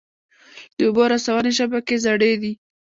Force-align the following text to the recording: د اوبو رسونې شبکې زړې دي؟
د 0.77 0.79
اوبو 0.87 1.03
رسونې 1.13 1.51
شبکې 1.57 1.95
زړې 2.05 2.33
دي؟ 2.41 2.51